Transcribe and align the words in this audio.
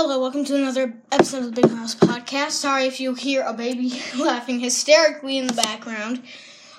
Hello, 0.00 0.20
welcome 0.20 0.44
to 0.44 0.54
another 0.54 0.94
episode 1.10 1.38
of 1.38 1.54
the 1.56 1.60
Big 1.60 1.72
Mouse 1.72 1.96
Podcast. 1.96 2.52
Sorry 2.52 2.84
if 2.84 3.00
you 3.00 3.14
hear 3.14 3.42
a 3.42 3.52
baby 3.52 4.00
laughing 4.16 4.60
hysterically 4.60 5.38
in 5.38 5.48
the 5.48 5.54
background. 5.54 6.22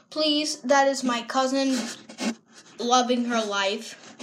Please, 0.10 0.60
that 0.62 0.88
is 0.88 1.04
my 1.04 1.24
cousin 1.24 1.78
loving 2.80 3.26
her 3.26 3.44
life. 3.44 4.16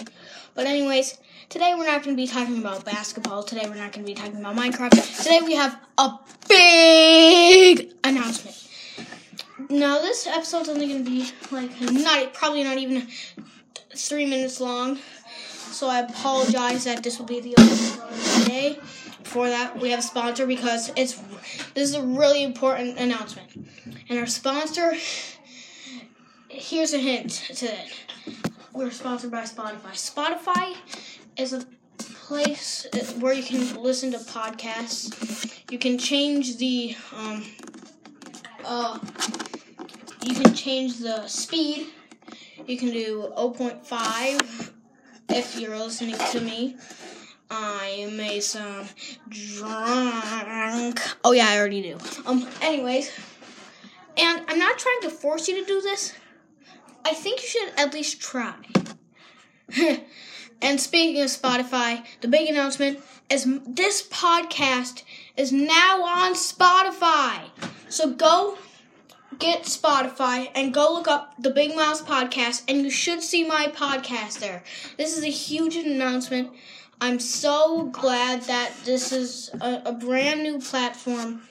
But, 0.55 0.65
anyways, 0.65 1.19
today 1.51 1.75
we're 1.77 1.85
not 1.85 2.05
going 2.05 2.17
to 2.17 2.23
be 2.23 2.27
talking 2.27 2.57
about 2.57 2.87
basketball. 2.87 3.43
Today 3.43 3.69
we're 3.69 3.75
not 3.75 3.93
going 3.93 4.07
to 4.07 4.11
be 4.11 4.15
talking 4.15 4.41
about 4.41 4.57
Minecraft. 4.57 5.23
Today 5.23 5.41
we 5.45 5.55
have 5.57 5.79
a 5.99 6.19
big 6.49 7.93
announcement. 8.03 8.67
Now, 9.69 10.01
this 10.01 10.27
episode's 10.27 10.71
only 10.71 10.89
going 10.89 11.05
to 11.05 11.11
be 11.11 11.31
like 11.51 11.79
not 11.83 12.33
probably 12.33 12.65
not 12.65 12.79
even 12.79 13.09
three 13.95 14.25
minutes 14.25 14.59
long. 14.59 14.99
So 15.73 15.89
I 15.89 16.01
apologize 16.01 16.85
that 16.85 17.03
this 17.03 17.19
will 17.19 17.27
be 17.27 17.41
the 17.41 17.55
only 17.59 17.77
today. 18.41 18.79
Before 19.23 19.49
that, 19.49 19.79
we 19.79 19.91
have 19.91 19.99
a 19.99 20.03
sponsor 20.03 20.47
because 20.47 20.91
it's 20.97 21.15
this 21.75 21.91
is 21.91 21.95
a 21.95 22.03
really 22.03 22.43
important 22.43 22.99
announcement. 22.99 23.51
And 24.09 24.19
our 24.19 24.27
sponsor, 24.27 24.97
here's 26.49 26.95
a 26.95 26.99
hint 26.99 27.31
to 27.57 27.67
it. 27.67 27.93
We're 28.73 28.91
sponsored 28.91 29.31
by 29.31 29.43
Spotify. 29.43 29.93
Spotify 29.93 30.77
is 31.37 31.53
a 31.53 31.65
place 31.99 32.87
where 33.19 33.33
you 33.33 33.43
can 33.43 33.83
listen 33.83 34.13
to 34.13 34.19
podcasts. 34.19 35.63
You 35.71 35.79
can 35.79 35.99
change 35.99 36.59
the 36.59 36.97
um, 37.15 37.45
uh, 38.65 38.99
you 40.23 40.35
can 40.35 40.55
change 40.55 40.99
the 40.99 41.27
speed. 41.27 41.89
You 42.67 42.77
can 42.77 42.91
do 42.91 43.33
0.5 43.37 44.73
if 45.37 45.61
you're 45.61 45.77
listening 45.77 46.17
to 46.33 46.41
me. 46.41 46.77
I 47.51 48.09
may 48.13 48.41
sound 48.41 48.93
drunk. 49.29 51.01
Oh 51.23 51.33
yeah, 51.33 51.49
I 51.49 51.59
already 51.59 51.83
do. 51.83 51.99
Um, 52.25 52.49
anyways, 52.61 53.13
and 54.17 54.43
I'm 54.49 54.59
not 54.59 54.79
trying 54.79 55.01
to 55.03 55.11
force 55.11 55.47
you 55.47 55.61
to 55.61 55.67
do 55.67 55.81
this. 55.81 56.15
I 57.05 57.13
think 57.13 57.43
you 57.43 57.49
should 57.49 57.73
at 57.77 57.95
least 57.95 58.21
try. 58.21 58.57
and 60.63 60.81
speaking 60.81 61.23
of 61.23 61.29
Spotify, 61.29 62.05
the 62.21 62.29
big 62.29 62.49
announcement 62.49 62.99
is 63.31 63.47
this 63.67 64.09
podcast 64.09 65.03
is 65.37 65.53
now 65.53 66.03
on 66.03 66.35
Spotify. 66.35 67.43
So 67.89 68.13
go 68.13 68.59
get 69.39 69.65
Spotify 69.65 70.51
and 70.55 70.73
go 70.73 70.93
look 70.93 71.09
up 71.09 71.35
the 71.39 71.51
Big 71.51 71.75
Mouse 71.75 72.03
Podcast, 72.03 72.63
and 72.69 72.83
you 72.83 72.91
should 72.91 73.23
see 73.23 73.47
my 73.47 73.69
podcast 73.69 74.39
there. 74.39 74.63
This 74.97 75.17
is 75.17 75.25
a 75.25 75.31
huge 75.31 75.77
announcement. 75.77 76.51
I'm 77.01 77.21
so 77.21 77.85
glad 77.87 78.43
that 78.43 78.73
this 78.85 79.13
is 79.13 79.51
a, 79.61 79.83
a 79.87 79.93
brand 79.93 80.43
new 80.43 80.59
platform. 80.59 81.43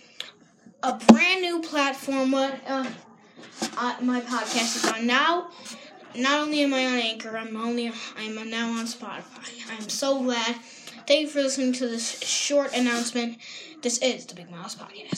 A 0.82 0.94
brand 0.94 1.42
new 1.42 1.62
platform. 1.62 2.32
What 2.32 2.60
uh, 2.68 2.86
uh, 3.78 3.96
my 4.02 4.22
podcast 4.22 4.78
is 4.78 4.86
on 4.92 5.06
now. 5.06 5.50
Not 6.16 6.42
only 6.42 6.62
am 6.62 6.74
I 6.74 6.86
on 6.86 6.94
Anchor, 6.94 7.38
I'm 7.38 7.56
only 7.58 7.92
I'm 8.18 8.50
now 8.50 8.72
on 8.72 8.86
Spotify. 8.86 9.72
I'm 9.72 9.90
so 9.90 10.24
glad. 10.24 10.56
Thank 11.08 11.22
you 11.22 11.28
for 11.28 11.42
listening 11.42 11.74
to 11.74 11.88
this 11.88 12.20
short 12.24 12.74
announcement. 12.74 13.38
This 13.82 14.00
is 14.00 14.26
the 14.26 14.34
Big 14.34 14.50
Mouse 14.50 14.76
Podcast. 14.76 15.12